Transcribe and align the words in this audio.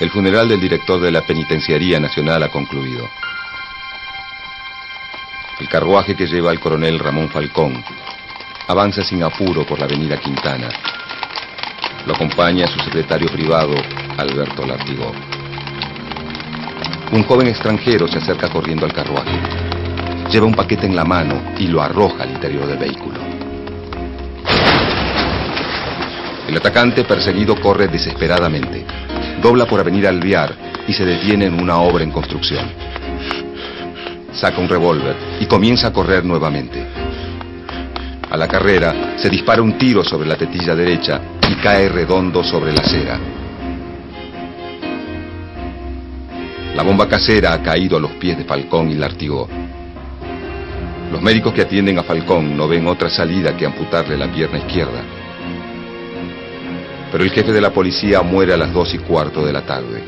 El 0.00 0.10
funeral 0.10 0.48
del 0.48 0.60
director 0.60 1.00
de 1.00 1.10
la 1.10 1.22
Penitenciaría 1.22 1.98
Nacional 1.98 2.44
ha 2.44 2.48
concluido. 2.50 3.08
El 5.58 5.68
carruaje 5.68 6.14
que 6.14 6.28
lleva 6.28 6.52
al 6.52 6.60
coronel 6.60 7.00
Ramón 7.00 7.28
Falcón 7.30 7.82
avanza 8.68 9.02
sin 9.02 9.24
apuro 9.24 9.66
por 9.66 9.80
la 9.80 9.86
avenida 9.86 10.16
Quintana. 10.18 10.68
Lo 12.06 12.14
acompaña 12.14 12.68
su 12.68 12.78
secretario 12.78 13.28
privado, 13.28 13.74
Alberto 14.16 14.64
Lartigó. 14.64 15.12
Un 17.10 17.24
joven 17.24 17.48
extranjero 17.48 18.06
se 18.06 18.18
acerca 18.18 18.48
corriendo 18.48 18.86
al 18.86 18.92
carruaje. 18.92 19.36
Lleva 20.30 20.46
un 20.46 20.54
paquete 20.54 20.86
en 20.86 20.94
la 20.94 21.04
mano 21.04 21.54
y 21.58 21.66
lo 21.66 21.82
arroja 21.82 22.22
al 22.22 22.30
interior 22.30 22.66
del 22.68 22.78
vehículo. 22.78 23.18
El 26.46 26.56
atacante 26.56 27.02
perseguido 27.02 27.60
corre 27.60 27.88
desesperadamente. 27.88 28.86
Dobla 29.40 29.66
por 29.66 29.78
Avenida 29.80 30.08
Alviar 30.08 30.54
y 30.86 30.92
se 30.92 31.04
detiene 31.04 31.46
en 31.46 31.60
una 31.60 31.78
obra 31.78 32.02
en 32.02 32.10
construcción. 32.10 32.66
Saca 34.32 34.60
un 34.60 34.68
revólver 34.68 35.16
y 35.40 35.46
comienza 35.46 35.88
a 35.88 35.92
correr 35.92 36.24
nuevamente. 36.24 36.84
A 38.30 38.36
la 38.36 38.48
carrera 38.48 39.14
se 39.16 39.30
dispara 39.30 39.62
un 39.62 39.78
tiro 39.78 40.02
sobre 40.04 40.28
la 40.28 40.36
tetilla 40.36 40.74
derecha 40.74 41.20
y 41.48 41.54
cae 41.56 41.88
redondo 41.88 42.42
sobre 42.42 42.72
la 42.72 42.80
acera. 42.80 43.18
La 46.74 46.82
bomba 46.82 47.08
casera 47.08 47.52
ha 47.52 47.62
caído 47.62 47.96
a 47.96 48.00
los 48.00 48.12
pies 48.12 48.36
de 48.38 48.44
Falcón 48.44 48.90
y 48.90 48.94
Lartigó. 48.94 49.48
Los 51.10 51.22
médicos 51.22 51.54
que 51.54 51.62
atienden 51.62 51.98
a 51.98 52.02
Falcón 52.02 52.56
no 52.56 52.68
ven 52.68 52.86
otra 52.86 53.08
salida 53.08 53.56
que 53.56 53.66
amputarle 53.66 54.16
la 54.16 54.30
pierna 54.30 54.58
izquierda. 54.58 55.17
Pero 57.10 57.24
el 57.24 57.30
jefe 57.30 57.52
de 57.52 57.60
la 57.60 57.70
policía 57.70 58.22
muere 58.22 58.52
a 58.52 58.56
las 58.56 58.72
dos 58.72 58.92
y 58.94 58.98
cuarto 58.98 59.44
de 59.44 59.52
la 59.52 59.62
tarde. 59.62 60.02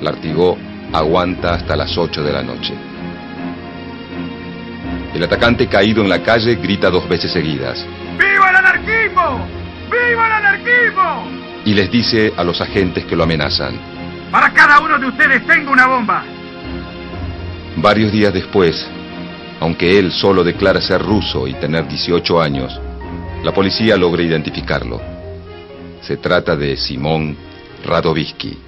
Lartigó 0.00 0.58
aguanta 0.92 1.54
hasta 1.54 1.76
las 1.76 1.96
ocho 1.96 2.22
de 2.22 2.32
la 2.32 2.42
noche. 2.42 2.74
El 5.14 5.22
atacante 5.22 5.66
caído 5.66 6.02
en 6.02 6.08
la 6.08 6.22
calle 6.22 6.56
grita 6.56 6.90
dos 6.90 7.08
veces 7.08 7.32
seguidas. 7.32 7.86
¡Viva 8.18 8.50
el 8.50 8.56
anarquismo! 8.56 9.46
¡Viva 9.90 10.26
el 10.26 10.32
anarquismo! 10.32 11.26
Y 11.64 11.74
les 11.74 11.90
dice 11.90 12.32
a 12.36 12.42
los 12.42 12.60
agentes 12.60 13.04
que 13.04 13.14
lo 13.14 13.24
amenazan. 13.24 13.78
Para 14.30 14.52
cada 14.52 14.80
uno 14.80 14.98
de 14.98 15.06
ustedes 15.06 15.46
tengo 15.46 15.70
una 15.70 15.86
bomba. 15.86 16.24
Varios 17.76 18.10
días 18.10 18.32
después, 18.32 18.88
aunque 19.60 19.98
él 19.98 20.10
solo 20.10 20.42
declara 20.42 20.80
ser 20.80 21.02
ruso 21.02 21.46
y 21.46 21.54
tener 21.54 21.86
18 21.86 22.40
años, 22.40 22.80
la 23.44 23.52
policía 23.52 23.96
logra 23.96 24.22
identificarlo. 24.22 25.00
Se 26.02 26.16
trata 26.16 26.56
de 26.56 26.76
Simón 26.76 27.36
Radovisky. 27.84 28.58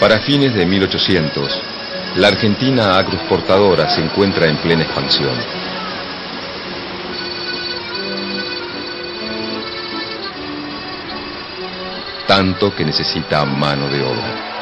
Para 0.00 0.20
fines 0.20 0.54
de 0.54 0.66
1800, 0.66 1.75
la 2.16 2.28
Argentina 2.28 2.96
agroexportadora 2.96 3.94
se 3.94 4.00
encuentra 4.00 4.48
en 4.48 4.56
plena 4.56 4.84
expansión. 4.84 5.34
Tanto 12.26 12.74
que 12.74 12.84
necesita 12.86 13.44
mano 13.44 13.88
de 13.88 14.02
obra. 14.02 14.56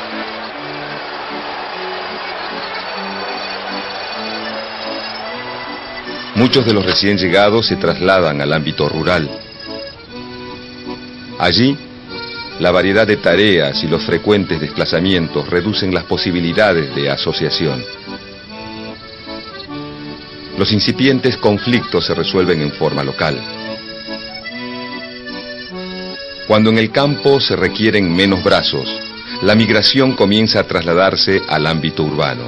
Muchos 6.34 6.66
de 6.66 6.72
los 6.72 6.84
recién 6.84 7.16
llegados 7.16 7.68
se 7.68 7.76
trasladan 7.76 8.40
al 8.40 8.52
ámbito 8.52 8.88
rural. 8.88 9.30
Allí 11.38 11.78
la 12.60 12.70
variedad 12.70 13.06
de 13.06 13.16
tareas 13.16 13.82
y 13.82 13.88
los 13.88 14.04
frecuentes 14.04 14.60
desplazamientos 14.60 15.48
reducen 15.48 15.92
las 15.92 16.04
posibilidades 16.04 16.94
de 16.94 17.10
asociación. 17.10 17.84
Los 20.56 20.72
incipientes 20.72 21.36
conflictos 21.36 22.06
se 22.06 22.14
resuelven 22.14 22.62
en 22.62 22.70
forma 22.70 23.02
local. 23.02 23.40
Cuando 26.46 26.70
en 26.70 26.78
el 26.78 26.90
campo 26.92 27.40
se 27.40 27.56
requieren 27.56 28.14
menos 28.14 28.44
brazos, 28.44 28.88
la 29.42 29.54
migración 29.54 30.12
comienza 30.12 30.60
a 30.60 30.64
trasladarse 30.64 31.42
al 31.48 31.66
ámbito 31.66 32.04
urbano. 32.04 32.44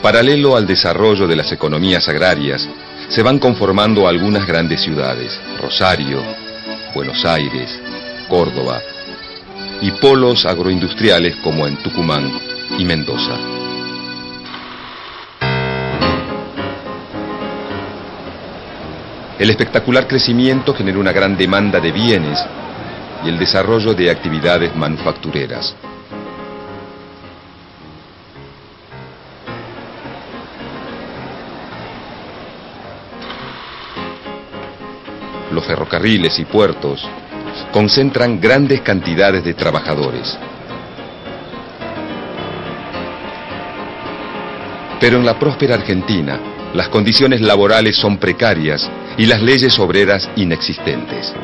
Paralelo 0.00 0.56
al 0.56 0.66
desarrollo 0.66 1.28
de 1.28 1.36
las 1.36 1.52
economías 1.52 2.08
agrarias, 2.08 2.68
se 3.08 3.22
van 3.22 3.38
conformando 3.38 4.08
algunas 4.08 4.46
grandes 4.46 4.80
ciudades, 4.80 5.38
Rosario, 5.60 6.22
Buenos 6.94 7.24
Aires, 7.24 7.78
Córdoba, 8.28 8.80
y 9.80 9.90
polos 9.92 10.46
agroindustriales 10.46 11.36
como 11.36 11.66
en 11.66 11.76
Tucumán 11.82 12.30
y 12.78 12.84
Mendoza. 12.84 13.36
El 19.38 19.50
espectacular 19.50 20.06
crecimiento 20.06 20.72
generó 20.72 21.00
una 21.00 21.10
gran 21.10 21.36
demanda 21.36 21.80
de 21.80 21.90
bienes 21.90 22.38
y 23.24 23.28
el 23.28 23.38
desarrollo 23.38 23.92
de 23.92 24.08
actividades 24.08 24.74
manufactureras. 24.76 25.74
Los 35.52 35.64
ferrocarriles 35.64 36.38
y 36.38 36.44
puertos 36.44 37.06
concentran 37.72 38.40
grandes 38.40 38.80
cantidades 38.80 39.44
de 39.44 39.54
trabajadores. 39.54 40.38
Pero 45.00 45.18
en 45.18 45.26
la 45.26 45.38
próspera 45.38 45.74
Argentina, 45.74 46.38
las 46.74 46.88
condiciones 46.88 47.40
laborales 47.40 47.96
son 47.96 48.18
precarias 48.18 48.88
y 49.18 49.26
las 49.26 49.42
leyes 49.42 49.78
obreras 49.78 50.28
inexistentes. 50.36 51.34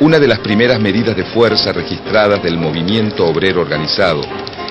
Una 0.00 0.20
de 0.20 0.28
las 0.28 0.38
primeras 0.40 0.78
medidas 0.78 1.16
de 1.16 1.24
fuerza 1.24 1.72
registradas 1.72 2.40
del 2.42 2.56
movimiento 2.56 3.26
obrero 3.26 3.62
organizado 3.62 4.20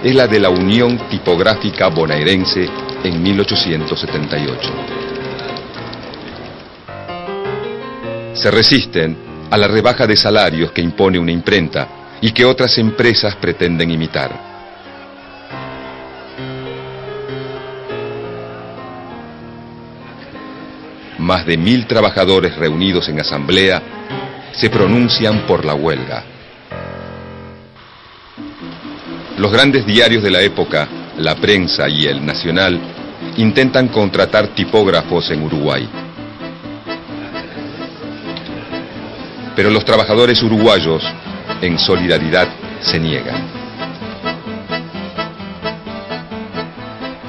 es 0.01 0.15
la 0.15 0.25
de 0.25 0.39
la 0.39 0.49
Unión 0.49 0.97
Tipográfica 1.09 1.89
Bonaerense 1.89 2.69
en 3.03 3.21
1878. 3.21 4.69
Se 8.33 8.51
resisten 8.51 9.17
a 9.49 9.57
la 9.57 9.67
rebaja 9.67 10.05
de 10.05 10.15
salarios 10.17 10.71
que 10.71 10.81
impone 10.81 11.17
una 11.17 11.31
imprenta 11.31 11.87
y 12.21 12.31
que 12.31 12.45
otras 12.45 12.77
empresas 12.77 13.35
pretenden 13.35 13.91
imitar. 13.91 14.57
Más 21.19 21.45
de 21.45 21.57
mil 21.57 21.87
trabajadores 21.87 22.55
reunidos 22.55 23.09
en 23.09 23.19
asamblea 23.19 23.81
se 24.53 24.69
pronuncian 24.69 25.45
por 25.45 25.65
la 25.65 25.73
huelga. 25.73 26.23
Los 29.37 29.51
grandes 29.51 29.85
diarios 29.85 30.23
de 30.23 30.31
la 30.31 30.41
época, 30.41 30.87
la 31.17 31.35
prensa 31.35 31.89
y 31.89 32.05
el 32.05 32.25
Nacional, 32.25 32.79
intentan 33.37 33.87
contratar 33.87 34.49
tipógrafos 34.49 35.31
en 35.31 35.43
Uruguay. 35.43 35.87
Pero 39.55 39.69
los 39.71 39.83
trabajadores 39.83 40.41
uruguayos, 40.43 41.03
en 41.61 41.79
solidaridad, 41.79 42.47
se 42.81 42.99
niegan. 42.99 43.57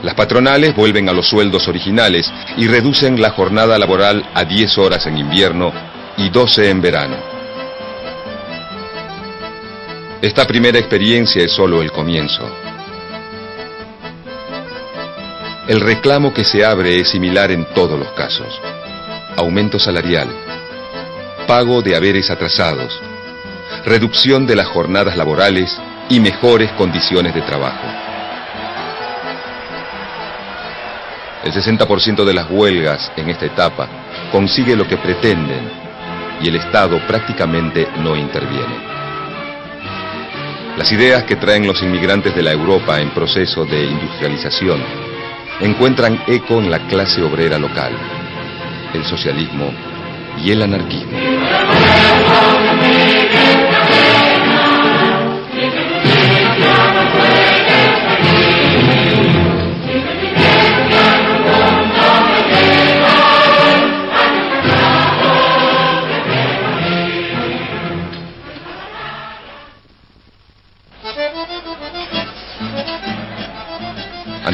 Las 0.02 0.14
patronales 0.14 0.74
vuelven 0.76 1.08
a 1.08 1.12
los 1.12 1.28
sueldos 1.28 1.66
originales 1.68 2.30
y 2.56 2.66
reducen 2.68 3.20
la 3.20 3.30
jornada 3.30 3.78
laboral 3.78 4.24
a 4.34 4.44
10 4.44 4.78
horas 4.78 5.06
en 5.06 5.18
invierno 5.18 5.72
y 6.16 6.28
12 6.28 6.70
en 6.70 6.80
verano. 6.80 7.16
Esta 10.20 10.46
primera 10.46 10.78
experiencia 10.78 11.42
es 11.42 11.52
solo 11.52 11.80
el 11.80 11.92
comienzo. 11.92 12.42
El 15.68 15.82
reclamo 15.82 16.32
que 16.32 16.44
se 16.44 16.64
abre 16.64 16.98
es 16.98 17.10
similar 17.10 17.50
en 17.50 17.66
todos 17.74 17.98
los 17.98 18.10
casos. 18.12 18.58
Aumento 19.36 19.78
salarial, 19.78 20.26
pago 21.46 21.82
de 21.82 21.94
haberes 21.94 22.30
atrasados, 22.30 22.98
reducción 23.84 24.46
de 24.46 24.56
las 24.56 24.66
jornadas 24.66 25.14
laborales 25.14 25.78
y 26.08 26.20
mejores 26.20 26.72
condiciones 26.72 27.34
de 27.34 27.42
trabajo. 27.42 27.86
El 31.44 31.52
60% 31.52 32.24
de 32.24 32.32
las 32.32 32.50
huelgas 32.50 33.12
en 33.18 33.28
esta 33.28 33.44
etapa 33.44 33.90
consigue 34.32 34.74
lo 34.74 34.88
que 34.88 34.96
pretenden 34.96 35.70
y 36.40 36.48
el 36.48 36.56
Estado 36.56 36.98
prácticamente 37.06 37.86
no 37.98 38.16
interviene. 38.16 38.74
Las 40.78 40.90
ideas 40.92 41.24
que 41.24 41.36
traen 41.36 41.66
los 41.66 41.82
inmigrantes 41.82 42.34
de 42.34 42.42
la 42.42 42.52
Europa 42.52 42.98
en 43.02 43.10
proceso 43.10 43.66
de 43.66 43.84
industrialización 43.84 45.07
encuentran 45.60 46.22
eco 46.26 46.60
en 46.60 46.70
la 46.70 46.86
clase 46.86 47.22
obrera 47.22 47.58
local, 47.58 47.92
el 48.94 49.04
socialismo 49.04 49.72
y 50.42 50.52
el 50.52 50.62
anarquismo. 50.62 51.18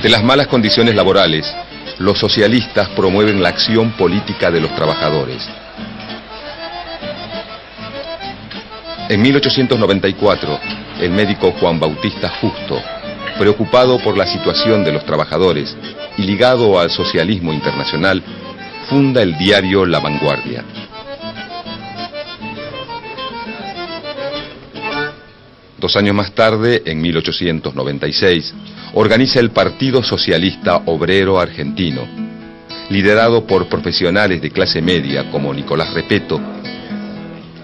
Ante 0.04 0.16
las 0.18 0.22
malas 0.22 0.48
condiciones 0.48 0.94
laborales, 0.94 1.50
los 1.98 2.18
socialistas 2.18 2.90
promueven 2.90 3.42
la 3.42 3.48
acción 3.48 3.92
política 3.92 4.50
de 4.50 4.60
los 4.60 4.70
trabajadores. 4.76 5.48
En 9.08 9.22
1894, 9.22 10.60
el 11.00 11.10
médico 11.10 11.54
Juan 11.58 11.80
Bautista 11.80 12.28
Justo, 12.38 12.82
preocupado 13.38 13.98
por 13.98 14.18
la 14.18 14.26
situación 14.26 14.84
de 14.84 14.92
los 14.92 15.06
trabajadores 15.06 15.74
y 16.18 16.24
ligado 16.24 16.78
al 16.78 16.90
socialismo 16.90 17.54
internacional, 17.54 18.22
funda 18.90 19.22
el 19.22 19.38
diario 19.38 19.86
La 19.86 20.00
Vanguardia. 20.00 20.66
Dos 25.78 25.96
años 25.96 26.14
más 26.14 26.32
tarde, 26.32 26.82
en 26.86 27.00
1896, 27.00 28.54
organiza 28.94 29.40
el 29.40 29.50
Partido 29.50 30.02
Socialista 30.02 30.76
Obrero 30.86 31.38
Argentino, 31.38 32.02
liderado 32.90 33.46
por 33.46 33.68
profesionales 33.68 34.40
de 34.40 34.50
clase 34.50 34.80
media 34.80 35.30
como 35.30 35.52
Nicolás 35.52 35.92
Repeto, 35.92 36.40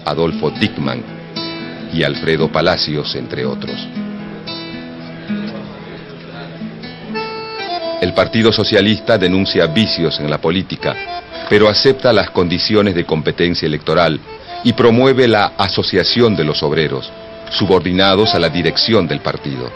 Adolfo 0.05 0.51
Dickman 0.51 1.03
y 1.93 2.03
Alfredo 2.03 2.51
Palacios, 2.51 3.15
entre 3.15 3.45
otros. 3.45 3.87
El 8.01 8.13
Partido 8.13 8.51
Socialista 8.51 9.17
denuncia 9.17 9.67
vicios 9.67 10.19
en 10.19 10.29
la 10.29 10.41
política, 10.41 10.95
pero 11.49 11.69
acepta 11.69 12.11
las 12.11 12.31
condiciones 12.31 12.95
de 12.95 13.05
competencia 13.05 13.67
electoral 13.67 14.19
y 14.63 14.73
promueve 14.73 15.27
la 15.27 15.53
asociación 15.57 16.35
de 16.35 16.43
los 16.43 16.63
obreros, 16.63 17.11
subordinados 17.51 18.33
a 18.33 18.39
la 18.39 18.49
dirección 18.49 19.07
del 19.07 19.19
partido. 19.19 19.71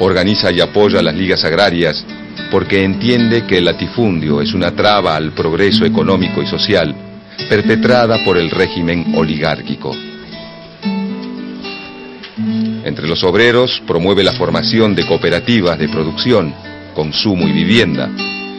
Organiza 0.00 0.50
y 0.50 0.60
apoya 0.60 1.00
las 1.00 1.14
ligas 1.14 1.44
agrarias 1.44 2.04
porque 2.50 2.82
entiende 2.84 3.46
que 3.46 3.58
el 3.58 3.66
latifundio 3.66 4.40
es 4.40 4.52
una 4.52 4.72
traba 4.72 5.16
al 5.16 5.32
progreso 5.32 5.84
económico 5.84 6.42
y 6.42 6.46
social 6.46 6.94
perpetrada 7.48 8.24
por 8.24 8.36
el 8.36 8.50
régimen 8.50 9.14
oligárquico. 9.16 9.94
Entre 12.84 13.06
los 13.06 13.22
obreros 13.22 13.80
promueve 13.86 14.24
la 14.24 14.32
formación 14.32 14.94
de 14.94 15.06
cooperativas 15.06 15.78
de 15.78 15.88
producción, 15.88 16.52
consumo 16.94 17.46
y 17.46 17.52
vivienda 17.52 18.10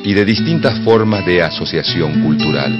y 0.03 0.13
de 0.13 0.25
distintas 0.25 0.79
formas 0.79 1.25
de 1.25 1.41
asociación 1.41 2.21
cultural. 2.21 2.71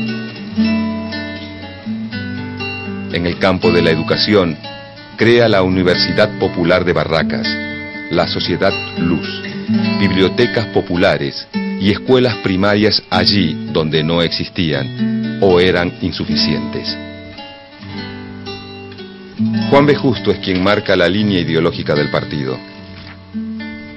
En 3.13 3.25
el 3.25 3.37
campo 3.39 3.71
de 3.71 3.81
la 3.81 3.91
educación, 3.91 4.57
crea 5.17 5.47
la 5.47 5.63
Universidad 5.63 6.37
Popular 6.37 6.83
de 6.83 6.93
Barracas, 6.93 7.47
la 8.11 8.27
Sociedad 8.27 8.73
Luz, 8.97 9.27
bibliotecas 9.99 10.65
populares 10.67 11.47
y 11.53 11.91
escuelas 11.91 12.35
primarias 12.37 13.01
allí 13.09 13.69
donde 13.71 14.03
no 14.03 14.21
existían 14.21 15.39
o 15.41 15.59
eran 15.59 15.93
insuficientes. 16.01 16.97
Juan 19.69 19.85
B. 19.85 19.95
Justo 19.95 20.31
es 20.31 20.39
quien 20.39 20.63
marca 20.63 20.95
la 20.95 21.07
línea 21.07 21.39
ideológica 21.39 21.95
del 21.95 22.09
partido. 22.09 22.57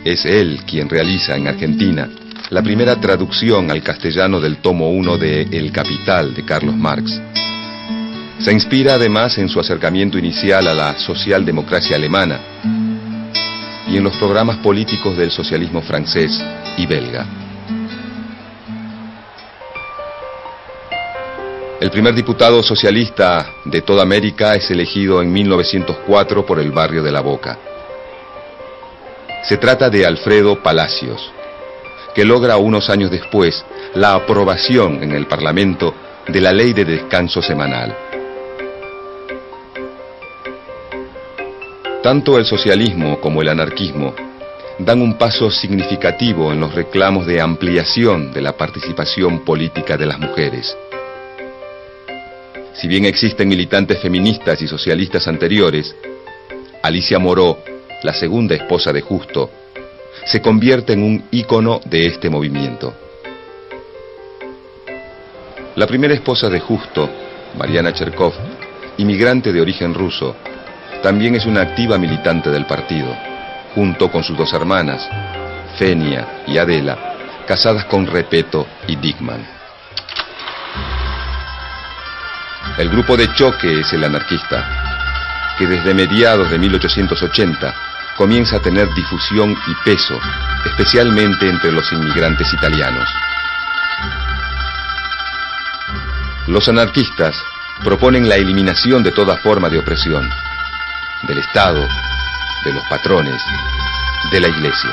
Es 0.04 0.24
él 0.24 0.60
quien 0.66 0.88
realiza 0.88 1.36
en 1.36 1.48
Argentina 1.48 2.08
la 2.50 2.62
primera 2.62 2.94
traducción 3.00 3.70
al 3.70 3.82
castellano 3.82 4.40
del 4.40 4.58
tomo 4.58 4.90
1 4.90 5.18
de 5.18 5.42
El 5.42 5.72
Capital 5.72 6.32
de 6.32 6.44
Carlos 6.44 6.76
Marx. 6.76 7.20
Se 8.38 8.52
inspira 8.52 8.94
además 8.94 9.36
en 9.38 9.48
su 9.48 9.58
acercamiento 9.58 10.16
inicial 10.16 10.68
a 10.68 10.74
la 10.74 10.98
socialdemocracia 10.98 11.96
alemana 11.96 12.38
y 13.88 13.96
en 13.96 14.04
los 14.04 14.16
programas 14.16 14.58
políticos 14.58 15.16
del 15.16 15.30
socialismo 15.30 15.82
francés 15.82 16.40
y 16.76 16.86
belga. 16.86 17.26
El 21.80 21.90
primer 21.90 22.14
diputado 22.14 22.62
socialista 22.62 23.46
de 23.64 23.82
toda 23.82 24.02
América 24.02 24.54
es 24.54 24.70
elegido 24.70 25.20
en 25.20 25.32
1904 25.32 26.46
por 26.46 26.60
el 26.60 26.70
barrio 26.70 27.02
de 27.02 27.12
La 27.12 27.20
Boca. 27.20 27.58
Se 29.42 29.56
trata 29.58 29.90
de 29.90 30.06
Alfredo 30.06 30.62
Palacios, 30.62 31.32
que 32.16 32.24
logra 32.24 32.56
unos 32.56 32.88
años 32.88 33.10
después 33.10 33.62
la 33.94 34.14
aprobación 34.14 35.02
en 35.02 35.12
el 35.12 35.26
Parlamento 35.26 35.94
de 36.26 36.40
la 36.40 36.50
ley 36.50 36.72
de 36.72 36.86
descanso 36.86 37.42
semanal. 37.42 37.94
Tanto 42.02 42.38
el 42.38 42.46
socialismo 42.46 43.20
como 43.20 43.42
el 43.42 43.50
anarquismo 43.50 44.14
dan 44.78 45.02
un 45.02 45.18
paso 45.18 45.50
significativo 45.50 46.54
en 46.54 46.60
los 46.60 46.74
reclamos 46.74 47.26
de 47.26 47.42
ampliación 47.42 48.32
de 48.32 48.40
la 48.40 48.52
participación 48.56 49.44
política 49.44 49.98
de 49.98 50.06
las 50.06 50.18
mujeres. 50.18 50.74
Si 52.72 52.88
bien 52.88 53.04
existen 53.04 53.46
militantes 53.46 54.00
feministas 54.00 54.62
y 54.62 54.66
socialistas 54.66 55.28
anteriores, 55.28 55.94
Alicia 56.82 57.18
Moró, 57.18 57.58
la 58.02 58.14
segunda 58.14 58.54
esposa 58.54 58.90
de 58.90 59.02
Justo, 59.02 59.50
se 60.26 60.42
convierte 60.42 60.92
en 60.92 61.04
un 61.04 61.24
ícono 61.30 61.80
de 61.84 62.06
este 62.06 62.28
movimiento. 62.28 62.92
La 65.76 65.86
primera 65.86 66.14
esposa 66.14 66.48
de 66.50 66.58
Justo, 66.58 67.08
Mariana 67.56 67.92
Cherkov, 67.92 68.32
inmigrante 68.98 69.52
de 69.52 69.60
origen 69.60 69.94
ruso, 69.94 70.34
también 71.02 71.36
es 71.36 71.46
una 71.46 71.60
activa 71.60 71.96
militante 71.96 72.50
del 72.50 72.66
partido, 72.66 73.14
junto 73.74 74.10
con 74.10 74.24
sus 74.24 74.36
dos 74.36 74.52
hermanas, 74.52 75.08
Fenia 75.78 76.42
y 76.48 76.58
Adela, 76.58 77.44
casadas 77.46 77.84
con 77.84 78.06
Repeto 78.06 78.66
y 78.88 78.96
Dickman. 78.96 79.46
El 82.78 82.88
grupo 82.90 83.16
de 83.16 83.32
choque 83.32 83.80
es 83.80 83.92
el 83.92 84.02
anarquista, 84.02 85.54
que 85.56 85.66
desde 85.66 85.94
mediados 85.94 86.50
de 86.50 86.58
1880 86.58 87.85
comienza 88.16 88.56
a 88.56 88.60
tener 88.60 88.92
difusión 88.94 89.56
y 89.66 89.74
peso, 89.84 90.18
especialmente 90.64 91.48
entre 91.48 91.72
los 91.72 91.90
inmigrantes 91.92 92.52
italianos. 92.52 93.08
Los 96.46 96.68
anarquistas 96.68 97.36
proponen 97.84 98.28
la 98.28 98.36
eliminación 98.36 99.02
de 99.02 99.12
toda 99.12 99.36
forma 99.36 99.68
de 99.68 99.78
opresión, 99.78 100.28
del 101.22 101.38
Estado, 101.38 101.86
de 102.64 102.72
los 102.72 102.84
patrones, 102.84 103.42
de 104.30 104.40
la 104.40 104.48
Iglesia. 104.48 104.90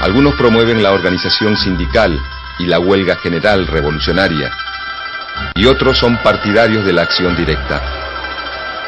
Algunos 0.00 0.34
promueven 0.34 0.82
la 0.82 0.92
organización 0.92 1.56
sindical 1.56 2.18
y 2.58 2.66
la 2.66 2.78
huelga 2.78 3.16
general 3.16 3.66
revolucionaria, 3.66 4.50
y 5.54 5.66
otros 5.66 5.98
son 5.98 6.16
partidarios 6.18 6.84
de 6.84 6.92
la 6.92 7.02
acción 7.02 7.36
directa 7.36 7.97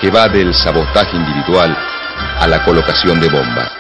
que 0.01 0.11
va 0.11 0.29
del 0.29 0.55
sabotaje 0.55 1.15
individual 1.15 1.77
a 2.39 2.47
la 2.47 2.65
colocación 2.65 3.21
de 3.21 3.29
bombas. 3.29 3.71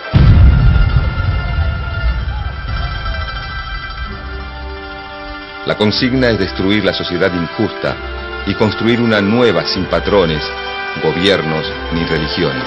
La 5.65 5.77
consigna 5.77 6.29
es 6.29 6.39
destruir 6.39 6.85
la 6.85 6.93
sociedad 6.93 7.33
injusta 7.33 7.97
y 8.47 8.55
construir 8.55 9.01
una 9.01 9.23
nueva 9.23 9.65
sin 9.67 9.87
patrones, 9.87 10.43
gobiernos 11.03 11.65
ni 11.95 12.05
religiones. 12.05 12.65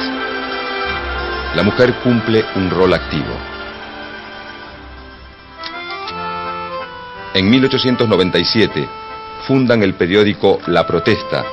La 1.56 1.62
mujer 1.62 1.94
cumple 2.04 2.44
un 2.56 2.72
rol 2.72 2.94
activo. 2.94 3.38
En 7.36 7.50
1897 7.50 8.88
fundan 9.48 9.84
el 9.84 9.94
periódico 9.94 10.60
La 10.68 10.88
Protesta 10.88 11.44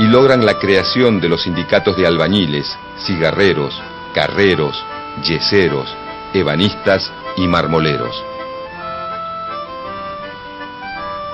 y 0.00 0.04
logran 0.04 0.46
la 0.46 0.58
creación 0.58 1.20
de 1.20 1.28
los 1.28 1.42
sindicatos 1.42 1.94
de 1.94 2.06
albañiles, 2.06 2.74
cigarreros, 3.04 3.78
carreros, 4.14 4.82
yeseros, 5.22 5.94
ebanistas 6.32 7.12
y 7.36 7.46
marmoleros. 7.46 8.24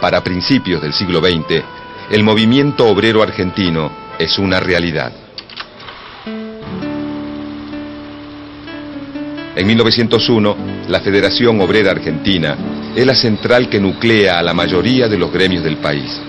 Para 0.01 0.21
principios 0.25 0.83
del 0.83 0.93
siglo 0.93 1.21
XX, 1.21 1.63
el 2.11 2.25
movimiento 2.25 2.89
obrero 2.89 3.23
argentino 3.23 3.93
es 4.19 4.37
una 4.37 4.59
realidad. 4.59 5.13
En 9.55 9.65
1901, 9.65 10.57
la 10.89 10.99
Federación 11.01 11.61
Obrera 11.61 11.93
Argentina 11.93 12.57
es 12.97 13.07
la 13.07 13.15
central 13.15 13.69
que 13.71 13.79
nuclea 13.79 14.41
a 14.41 14.43
la 14.43 14.55
mayoría 14.55 15.07
de 15.07 15.19
los 15.19 15.33
gremios 15.33 15.63
del 15.63 15.77
país. 15.77 16.21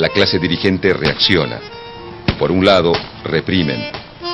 La 0.00 0.08
clase 0.08 0.38
dirigente 0.38 0.94
reacciona. 0.94 1.60
Por 2.38 2.50
un 2.50 2.64
lado, 2.64 2.90
reprimen 3.22 3.84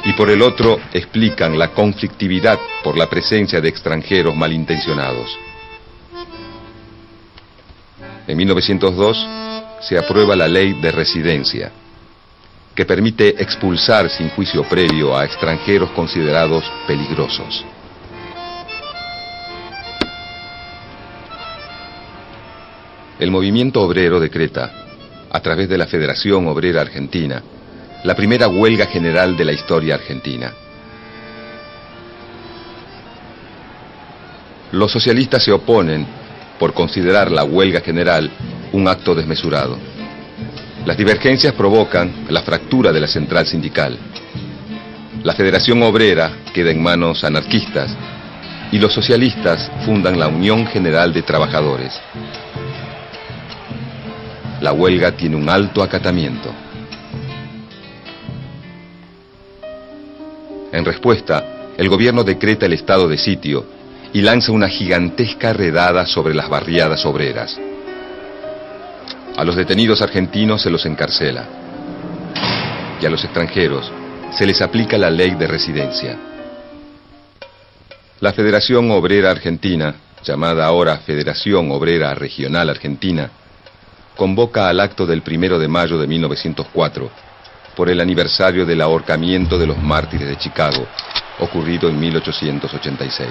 y 0.05 0.13
por 0.13 0.31
el 0.31 0.41
otro 0.41 0.79
explican 0.93 1.59
la 1.59 1.73
conflictividad 1.73 2.57
por 2.85 2.97
la 2.97 3.11
presencia 3.11 3.61
de 3.61 3.69
extranjeros 3.69 4.37
malintencionados. 4.37 5.37
En 8.29 8.37
1902 8.37 9.27
se 9.81 9.99
aprueba 9.99 10.37
la 10.37 10.47
ley 10.47 10.75
de 10.75 10.93
residencia, 10.93 11.73
que 12.73 12.85
permite 12.85 13.43
expulsar 13.43 14.09
sin 14.09 14.29
juicio 14.29 14.63
previo 14.69 15.17
a 15.17 15.25
extranjeros 15.25 15.91
considerados 15.91 16.63
peligrosos. 16.87 17.65
El 23.19 23.33
movimiento 23.33 23.83
obrero 23.83 24.21
decreta, 24.21 24.86
a 25.37 25.41
través 25.41 25.69
de 25.69 25.77
la 25.77 25.87
Federación 25.87 26.49
Obrera 26.49 26.81
Argentina, 26.81 27.43
la 28.05 28.15
primera 28.15 28.49
huelga 28.49 28.87
general 28.87 29.37
de 29.37 29.45
la 29.45 29.53
historia 29.53 29.97
argentina. 29.97 30.51
Los 34.73 34.91
socialistas 34.91 35.45
se 35.45 35.53
oponen 35.53 36.07
por 36.59 36.73
considerar 36.73 37.31
la 37.31 37.45
huelga 37.45 37.83
general 37.83 38.31
un 38.73 38.89
acto 38.89 39.15
desmesurado. 39.15 39.77
Las 40.87 40.97
divergencias 40.97 41.53
provocan 41.53 42.25
la 42.31 42.41
fractura 42.41 42.91
de 42.91 43.01
la 43.01 43.07
central 43.07 43.47
sindical. 43.47 43.99
La 45.23 45.35
Federación 45.35 45.83
Obrera 45.83 46.45
queda 46.55 46.71
en 46.71 46.83
manos 46.83 47.25
anarquistas 47.25 47.95
y 48.73 48.79
los 48.79 48.95
socialistas 48.95 49.71
fundan 49.85 50.19
la 50.19 50.29
Unión 50.29 50.67
General 50.67 51.13
de 51.13 51.21
Trabajadores. 51.21 51.93
La 54.61 54.73
huelga 54.73 55.13
tiene 55.13 55.37
un 55.37 55.49
alto 55.49 55.83
acatamiento. 55.83 56.51
En 60.73 60.85
respuesta, 60.85 61.73
el 61.77 61.89
gobierno 61.89 62.25
decreta 62.25 62.67
el 62.67 62.73
estado 62.73 63.09
de 63.09 63.19
sitio 63.19 63.67
y 64.13 64.23
lanza 64.23 64.53
una 64.53 64.69
gigantesca 64.69 65.53
redada 65.53 66.07
sobre 66.07 66.35
las 66.35 66.49
barriadas 66.49 67.05
obreras. 67.05 67.59
A 69.37 69.45
los 69.45 69.57
detenidos 69.57 70.01
argentinos 70.01 70.63
se 70.63 70.71
los 70.71 70.87
encarcela 70.87 71.45
y 73.01 73.05
a 73.05 73.11
los 73.11 73.23
extranjeros 73.25 73.93
se 74.33 74.47
les 74.47 74.61
aplica 74.63 74.97
la 74.97 75.11
ley 75.11 75.35
de 75.35 75.47
residencia. 75.47 76.17
La 78.21 78.33
Federación 78.33 78.91
Obrera 78.91 79.31
Argentina, 79.31 79.95
llamada 80.25 80.65
ahora 80.65 80.97
Federación 80.99 81.71
Obrera 81.71 82.15
Regional 82.15 82.71
Argentina, 82.71 83.31
convoca 84.17 84.69
al 84.69 84.81
acto 84.81 85.07
del 85.07 85.23
primero 85.23 85.59
de 85.59 85.69
mayo 85.69 85.99
de 85.99 86.07
1904 86.07 87.11
por 87.77 87.91
el 87.91 88.01
aniversario 88.01 88.65
del 88.65 88.81
ahorcamiento 88.81 89.59
de 89.59 89.67
los 89.67 89.79
mártires 89.79 90.27
de 90.27 90.39
Chicago, 90.39 90.87
ocurrido 91.39 91.91
en 91.91 92.01
1886. 92.01 93.29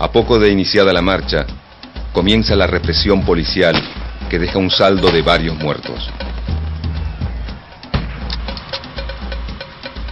A 0.00 0.10
poco 0.10 0.38
de 0.40 0.50
iniciada 0.50 0.92
la 0.92 1.00
marcha, 1.00 1.46
comienza 2.12 2.56
la 2.56 2.66
represión 2.66 3.24
policial 3.24 3.80
que 4.28 4.40
deja 4.40 4.58
un 4.58 4.70
saldo 4.70 5.10
de 5.12 5.22
varios 5.22 5.56
muertos. 5.56 6.10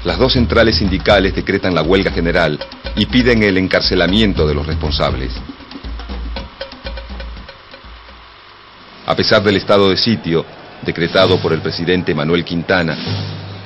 Las 0.05 0.19
dos 0.19 0.33
centrales 0.33 0.77
sindicales 0.77 1.35
decretan 1.35 1.75
la 1.75 1.83
huelga 1.83 2.11
general 2.11 2.59
y 2.97 3.05
piden 3.07 3.43
el 3.43 3.59
encarcelamiento 3.59 4.47
de 4.47 4.55
los 4.55 4.67
responsables. 4.67 5.33
A 9.07 9.15
pesar 9.15 9.43
del 9.43 9.57
estado 9.57 9.91
de 9.91 9.97
sitio 9.99 10.47
decretado 10.83 11.39
por 11.39 11.53
el 11.53 11.61
presidente 11.61 12.15
Manuel 12.15 12.45
Quintana, 12.45 12.97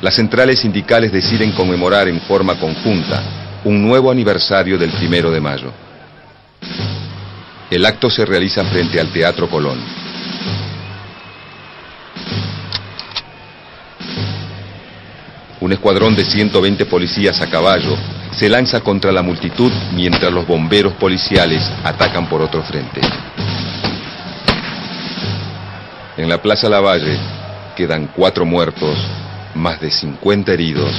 las 0.00 0.14
centrales 0.16 0.58
sindicales 0.58 1.12
deciden 1.12 1.52
conmemorar 1.52 2.08
en 2.08 2.20
forma 2.22 2.58
conjunta 2.58 3.22
un 3.64 3.80
nuevo 3.80 4.10
aniversario 4.10 4.76
del 4.76 4.90
primero 4.90 5.30
de 5.30 5.40
mayo. 5.40 5.72
El 7.70 7.86
acto 7.86 8.10
se 8.10 8.24
realiza 8.26 8.64
frente 8.64 9.00
al 9.00 9.12
Teatro 9.12 9.48
Colón. 9.48 10.03
Un 15.64 15.72
escuadrón 15.72 16.14
de 16.14 16.26
120 16.26 16.84
policías 16.84 17.40
a 17.40 17.48
caballo 17.48 17.96
se 18.32 18.50
lanza 18.50 18.82
contra 18.82 19.10
la 19.10 19.22
multitud 19.22 19.72
mientras 19.94 20.30
los 20.30 20.46
bomberos 20.46 20.92
policiales 20.92 21.62
atacan 21.82 22.28
por 22.28 22.42
otro 22.42 22.62
frente. 22.62 23.00
En 26.18 26.28
la 26.28 26.42
Plaza 26.42 26.68
Lavalle 26.68 27.16
quedan 27.74 28.10
cuatro 28.14 28.44
muertos, 28.44 28.94
más 29.54 29.80
de 29.80 29.90
50 29.90 30.52
heridos 30.52 30.92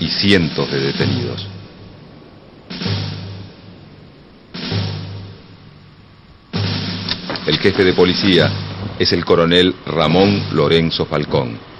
y 0.00 0.08
cientos 0.08 0.70
de 0.70 0.80
detenidos. 0.80 1.48
El 7.46 7.58
jefe 7.58 7.84
de 7.84 7.94
policía 7.94 8.52
es 8.98 9.14
el 9.14 9.24
coronel 9.24 9.74
Ramón 9.86 10.42
Lorenzo 10.52 11.06
Falcón. 11.06 11.73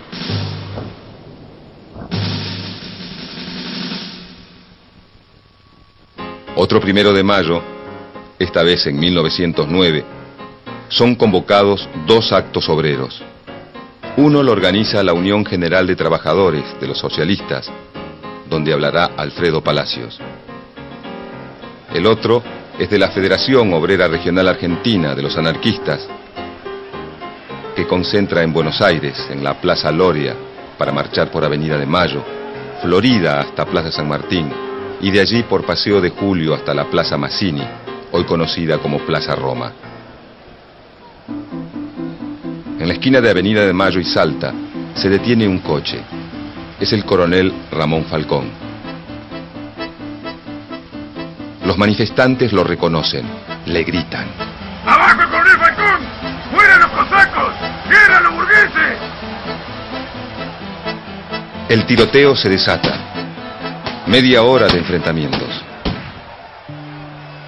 Otro 6.57 6.81
primero 6.81 7.13
de 7.13 7.25
mayo, 7.25 7.61
esta 8.39 8.63
vez 8.63 8.87
en 8.87 8.97
1909, 8.97 10.05
son 10.89 11.17
convocados 11.17 11.89
dos 12.07 12.31
actos 12.33 12.69
obreros. 12.69 13.21
Uno 14.17 14.41
lo 14.41 14.53
organiza 14.53 15.03
la 15.03 15.15
Unión 15.15 15.45
General 15.45 15.85
de 15.85 15.97
Trabajadores 15.97 16.63
de 16.81 16.87
los 16.87 16.99
Socialistas, 16.99 17.69
donde 18.49 18.73
hablará 18.73 19.11
Alfredo 19.17 19.65
Palacios. 19.65 20.21
El 21.93 22.07
otro 22.07 22.41
es 22.79 22.89
de 22.89 23.01
la 23.01 23.09
Federación 23.09 23.73
Obrera 23.75 24.07
Regional 24.07 24.47
Argentina 24.47 25.13
de 25.17 25.23
los 25.23 25.37
Anarquistas, 25.37 26.07
que 27.75 27.85
concentra 27.89 28.45
en 28.45 28.53
Buenos 28.53 28.81
Aires, 28.81 29.27
en 29.29 29.43
la 29.43 29.61
Plaza 29.61 29.91
Loria, 29.91 30.37
para 30.79 30.93
marchar 30.93 31.33
por 31.33 31.45
Avenida 31.45 31.77
de 31.79 31.87
Mayo, 31.87 32.23
Florida 32.81 33.41
hasta 33.41 33.67
Plaza 33.67 33.91
San 33.91 34.09
Martín, 34.09 34.53
y 35.05 35.11
de 35.11 35.21
allí 35.21 35.43
por 35.43 35.67
Paseo 35.67 36.01
de 36.01 36.09
Julio 36.09 36.55
hasta 36.55 36.73
la 36.73 36.87
Plaza 36.87 37.19
Mazzini, 37.19 37.63
hoy 38.11 38.25
conocida 38.25 38.79
como 38.79 39.01
Plaza 39.01 39.35
Roma. 39.35 39.71
En 42.81 42.89
la 42.89 42.95
esquina 42.95 43.21
de 43.21 43.29
Avenida 43.29 43.67
de 43.67 43.75
Mayo 43.75 44.01
y 44.01 44.05
Salta 44.05 44.55
se 44.95 45.11
detiene 45.11 45.47
un 45.47 45.59
coche. 45.59 46.01
Es 46.81 46.95
el 46.95 47.05
coronel 47.05 47.53
Ramón 47.71 48.07
Falcón. 48.07 48.51
Los 51.67 51.77
manifestantes 51.77 52.55
lo 52.55 52.65
reconocen, 52.65 53.27
le 53.67 53.85
gritan. 53.85 54.27
¡Abajo 54.87 55.21
el 55.21 55.29
coronel 55.29 55.59
Falcón! 55.59 56.01
¡Fuera 56.51 56.79
los 56.79 56.91
cosacos! 56.93 57.53
¡Guerra 57.91 58.17
a 58.17 58.21
los 58.23 58.35
burgueses! 58.37 58.99
El 61.69 61.85
tiroteo 61.85 62.35
se 62.35 62.49
desata. 62.49 63.14
Media 64.07 64.43
hora 64.43 64.69
de 64.69 64.79
enfrentamientos. 64.79 65.49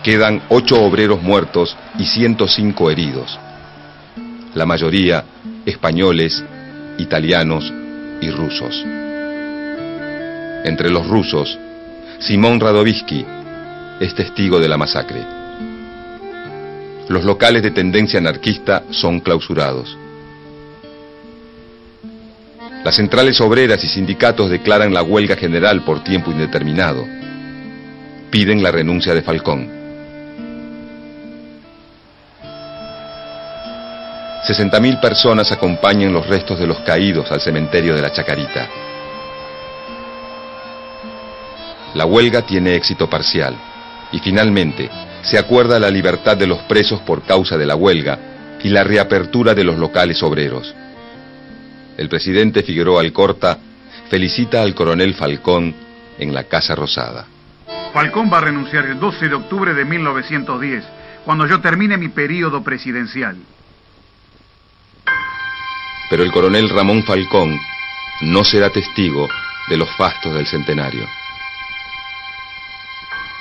Quedan 0.03 0.41
ocho 0.49 0.83
obreros 0.83 1.23
muertos 1.23 1.77
y 1.99 2.07
105 2.07 2.91
heridos. 2.91 3.39
La 4.55 4.65
mayoría 4.65 5.23
españoles, 5.67 6.43
italianos 6.97 7.71
y 8.23 8.31
rusos. 8.31 8.75
Entre 10.65 10.89
los 10.89 11.07
rusos, 11.07 11.59
Simón 12.21 12.59
Radovisky 12.59 13.27
es 14.01 14.15
testigo 14.15 14.59
de 14.59 14.69
la 14.69 14.79
masacre. 14.79 15.23
Los 17.09 17.25
locales 17.25 17.63
de 17.63 17.71
tendencia 17.71 18.19
anarquista 18.19 18.83
son 18.91 19.21
clausurados. 19.21 19.99
Las 22.87 22.95
centrales 22.95 23.41
obreras 23.41 23.83
y 23.83 23.89
sindicatos 23.89 24.49
declaran 24.49 24.95
la 24.95 25.03
huelga 25.03 25.35
general 25.35 25.83
por 25.83 26.05
tiempo 26.05 26.31
indeterminado. 26.31 27.05
Piden 28.31 28.63
la 28.63 28.71
renuncia 28.71 29.13
de 29.13 29.23
Falcón. 29.23 29.69
60.000 34.47 35.01
personas 35.01 35.51
acompañan 35.51 36.13
los 36.13 36.29
restos 36.29 36.61
de 36.61 36.69
los 36.69 36.79
caídos 36.83 37.33
al 37.33 37.41
cementerio 37.41 37.93
de 37.93 38.03
la 38.03 38.13
Chacarita. 38.13 38.69
La 41.95 42.07
huelga 42.07 42.43
tiene 42.43 42.77
éxito 42.77 43.11
parcial 43.11 43.57
y 44.13 44.21
finalmente 44.21 44.89
se 45.23 45.39
acuerda 45.39 45.81
la 45.81 45.91
libertad 45.91 46.37
de 46.37 46.47
los 46.47 46.61
presos 46.61 47.01
por 47.01 47.23
causa 47.23 47.59
de 47.59 47.67
la 47.67 47.75
huelga 47.75 48.17
y 48.63 48.69
la 48.69 48.85
reapertura 48.85 49.57
de 49.57 49.65
los 49.65 49.77
locales 49.77 50.23
obreros. 50.23 50.73
El 51.97 52.09
presidente 52.09 52.63
Figueroa 52.63 53.01
Alcorta 53.01 53.59
felicita 54.11 54.63
al 54.63 54.75
coronel 54.75 55.15
Falcón 55.15 55.75
en 56.19 56.35
la 56.35 56.45
Casa 56.45 56.75
Rosada. 56.75 57.27
Falcón 57.93 58.31
va 58.31 58.39
a 58.39 58.43
renunciar 58.43 58.85
el 58.87 59.01
12 59.01 59.29
de 59.29 59.35
octubre 59.35 59.73
de 59.73 59.85
1910, 59.85 60.85
cuando 61.25 61.47
yo 61.47 61.61
termine 61.61 61.97
mi 61.97 62.09
periodo 62.09 62.63
presidencial. 62.63 63.37
Pero 66.11 66.23
el 66.23 66.31
coronel 66.31 66.69
Ramón 66.69 67.03
Falcón 67.03 67.59
no 68.21 68.45
será 68.45 68.71
testigo 68.71 69.29
de 69.69 69.77
los 69.77 69.91
fastos 69.97 70.35
del 70.35 70.47
centenario. 70.47 71.07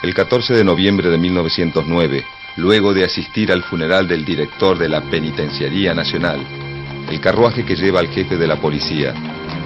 El 0.02 0.14
14 0.14 0.54
de 0.54 0.64
noviembre 0.64 1.10
de 1.10 1.18
1909, 1.18 2.26
luego 2.58 2.94
de 2.94 3.04
asistir 3.04 3.52
al 3.52 3.64
funeral 3.64 4.08
del 4.08 4.24
director 4.24 4.78
de 4.78 4.90
la 4.90 5.02
Penitenciaría 5.02 5.94
Nacional, 5.94 6.65
el 7.10 7.20
carruaje 7.20 7.66
que 7.66 7.76
lleva 7.76 8.00
al 8.00 8.10
jefe 8.10 8.38
de 8.38 8.48
la 8.48 8.58
policía 8.58 9.14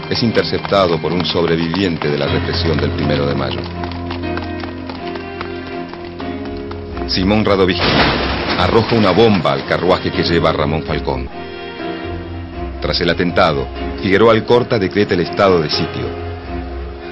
es 0.10 0.24
interceptado 0.24 1.00
por 1.00 1.13
un 1.13 1.25
sobreviviente 1.25 2.10
de 2.10 2.17
la 2.17 2.27
represión 2.27 2.77
del 2.77 2.91
primero 2.91 3.25
de 3.25 3.36
mayo. 3.36 3.60
Simón 7.08 7.43
Radovisky 7.46 7.84
arroja 8.58 8.96
una 8.96 9.12
bomba 9.12 9.53
al 9.53 9.65
carruaje 9.65 10.12
que 10.12 10.24
lleva 10.24 10.51
Ramón 10.51 10.84
Falcón. 10.84 11.27
Tras 12.81 13.01
el 13.01 13.10
atentado, 13.10 13.67
Figueroa 14.01 14.34
Alcorta 14.34 14.79
decreta 14.79 15.13
el 15.13 15.22
estado 15.22 15.62
de 15.62 15.69
sitio 15.69 16.29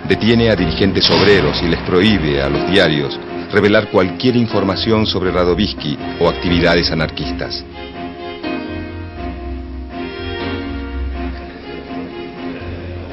detiene 0.08 0.50
a 0.50 0.56
dirigentes 0.56 1.10
obreros 1.10 1.62
y 1.62 1.68
les 1.68 1.80
prohíbe 1.82 2.42
a 2.42 2.50
los 2.50 2.70
diarios 2.70 3.20
revelar 3.52 3.90
cualquier 3.90 4.36
información 4.36 5.06
sobre 5.06 5.32
Radovisky 5.32 5.98
o 6.20 6.30
actividades 6.30 6.92
anarquistas. 6.92 7.64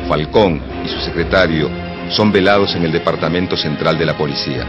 Falcón 0.08 0.60
y 0.84 0.88
su 0.88 1.00
secretario 1.00 1.70
son 2.10 2.30
velados 2.30 2.74
en 2.76 2.84
el 2.84 2.92
Departamento 2.92 3.56
Central 3.56 3.98
de 3.98 4.04
la 4.04 4.16
Policía. 4.16 4.64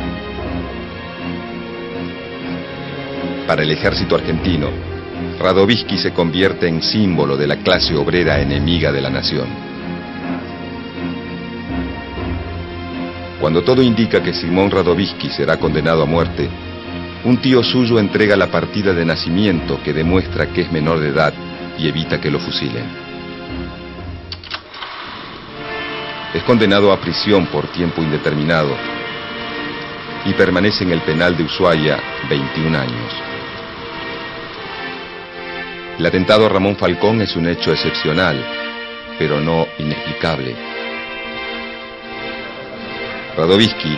Para 3.46 3.63
el 3.63 3.72
ejército 3.72 4.15
argentino, 4.15 4.70
Radovisky 5.39 5.98
se 5.98 6.13
convierte 6.13 6.68
en 6.68 6.82
símbolo 6.82 7.38
de 7.38 7.48
la 7.48 7.58
clase 7.58 7.96
obrera 7.96 8.39
enemiga 8.39 8.92
de 8.92 9.01
la 9.01 9.10
nación. 9.10 9.48
Cuando 13.39 13.62
todo 13.63 13.84
indica 13.84 14.24
que 14.24 14.34
Simón 14.34 14.72
Radovisky 14.72 15.30
será 15.30 15.58
condenado 15.58 16.01
a 16.01 16.06
muerte, 16.06 16.50
un 17.25 17.38
tío 17.38 17.63
suyo 17.63 18.00
entrega 18.00 18.36
la 18.36 18.48
partida 18.48 18.93
de 18.93 19.06
nacimiento 19.06 19.80
que 19.84 19.93
demuestra 19.93 20.48
que 20.48 20.62
es 20.62 20.71
menor 20.71 21.00
de 21.00 21.10
edad 21.10 21.34
y 21.78 21.88
evita 21.88 22.19
que 22.19 22.32
lo 22.32 22.39
fusilen. 22.39 23.05
Es 26.36 26.43
condenado 26.43 26.91
a 26.91 27.00
prisión 27.00 27.45
por 27.45 27.69
tiempo 27.69 28.02
indeterminado 28.02 28.76
y 30.26 30.34
permanece 30.34 30.84
en 30.84 30.91
el 30.91 31.00
penal 31.00 31.38
de 31.38 31.43
Ushuaia 31.43 31.98
21 32.30 32.78
años. 32.78 33.13
El 35.98 36.06
atentado 36.06 36.45
a 36.45 36.50
Ramón 36.50 36.76
Falcón 36.76 37.21
es 37.21 37.38
un 37.38 37.48
hecho 37.48 37.71
excepcional, 37.71 38.36
pero 39.17 39.39
no 39.39 39.65
inexplicable. 39.78 40.54
Radovisky 43.38 43.98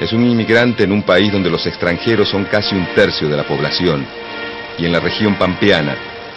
es 0.00 0.12
un 0.12 0.24
inmigrante 0.24 0.84
en 0.84 0.92
un 0.92 1.02
país 1.02 1.32
donde 1.32 1.50
los 1.50 1.66
extranjeros 1.66 2.28
son 2.28 2.44
casi 2.44 2.76
un 2.76 2.86
tercio 2.94 3.28
de 3.28 3.36
la 3.36 3.42
población 3.42 4.06
y 4.78 4.86
en 4.86 4.92
la 4.92 5.00
región 5.00 5.34
pampeana 5.34 5.96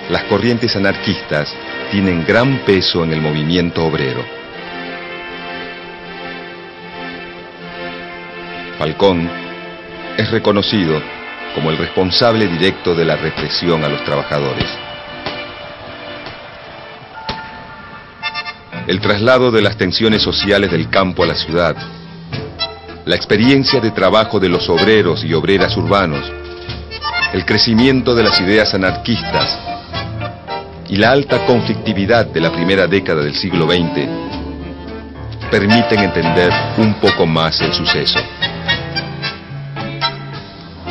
las 0.09 0.23
corrientes 0.23 0.75
anarquistas 0.75 1.53
tienen 1.91 2.25
gran 2.25 2.65
peso 2.65 3.03
en 3.03 3.13
el 3.13 3.21
movimiento 3.21 3.85
obrero. 3.85 4.38
Falcón 8.79 9.29
es 10.17 10.31
reconocido 10.31 10.99
como 11.53 11.69
el 11.69 11.77
responsable 11.77 12.47
directo 12.47 12.95
de 12.95 13.05
la 13.05 13.17
represión 13.17 13.83
a 13.83 13.89
los 13.89 14.03
trabajadores. 14.05 14.69
El 18.87 19.01
traslado 19.01 19.51
de 19.51 19.61
las 19.61 19.77
tensiones 19.77 20.23
sociales 20.23 20.71
del 20.71 20.89
campo 20.89 21.23
a 21.23 21.27
la 21.27 21.35
ciudad 21.35 21.75
la 23.09 23.15
experiencia 23.15 23.79
de 23.79 23.89
trabajo 23.89 24.39
de 24.39 24.49
los 24.49 24.69
obreros 24.69 25.23
y 25.23 25.33
obreras 25.33 25.75
urbanos, 25.75 26.31
el 27.33 27.43
crecimiento 27.43 28.13
de 28.13 28.21
las 28.21 28.39
ideas 28.39 28.71
anarquistas 28.75 29.57
y 30.87 30.95
la 30.95 31.11
alta 31.11 31.43
conflictividad 31.47 32.27
de 32.27 32.39
la 32.39 32.51
primera 32.51 32.85
década 32.85 33.23
del 33.23 33.33
siglo 33.33 33.65
XX 33.65 34.07
permiten 35.49 35.99
entender 36.01 36.51
un 36.77 36.93
poco 37.01 37.25
más 37.25 37.59
el 37.61 37.73
suceso. 37.73 38.19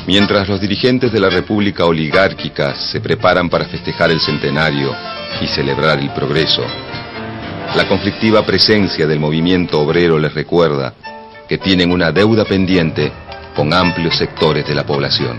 Mientras 0.09 0.49
los 0.49 0.59
dirigentes 0.59 1.13
de 1.13 1.21
la 1.21 1.29
República 1.29 1.85
oligárquica 1.85 2.75
se 2.75 2.99
preparan 2.99 3.51
para 3.51 3.67
festejar 3.67 4.11
el 4.11 4.21
centenario 4.21 4.97
y 5.39 5.47
celebrar 5.47 5.99
el 5.99 6.09
progreso, 6.15 6.63
la 7.77 7.87
conflictiva 7.87 8.41
presencia 8.47 9.07
del 9.07 9.21
movimiento 9.21 9.79
obrero 9.79 10.19
les 10.19 10.33
recuerda 10.33 10.95
que 11.47 11.59
tienen 11.59 11.93
una 11.93 12.11
deuda 12.11 12.47
pendiente 12.47 13.13
con 13.55 13.75
amplios 13.75 14.17
sectores 14.17 14.67
de 14.67 14.75
la 14.75 14.87
población. 14.87 15.39